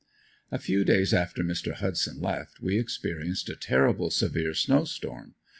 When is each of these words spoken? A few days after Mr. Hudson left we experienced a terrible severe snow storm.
A 0.49 0.57
few 0.57 0.83
days 0.83 1.13
after 1.13 1.43
Mr. 1.43 1.73
Hudson 1.75 2.19
left 2.19 2.59
we 2.59 2.79
experienced 2.79 3.49
a 3.49 3.55
terrible 3.55 4.09
severe 4.09 4.55
snow 4.55 4.83
storm. 4.83 5.35